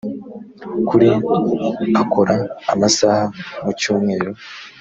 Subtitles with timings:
[0.87, 1.09] kuri
[2.01, 2.35] akora
[2.73, 3.23] amasaha
[3.63, 4.29] mu cyumweru